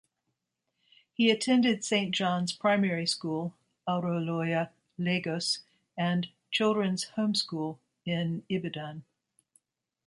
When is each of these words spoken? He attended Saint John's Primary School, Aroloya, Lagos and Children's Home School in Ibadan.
He 1.13 1.29
attended 1.29 1.85
Saint 1.85 2.15
John's 2.15 2.51
Primary 2.53 3.05
School, 3.05 3.53
Aroloya, 3.87 4.71
Lagos 4.97 5.59
and 5.95 6.27
Children's 6.49 7.03
Home 7.09 7.35
School 7.35 7.79
in 8.03 8.41
Ibadan. 8.49 9.03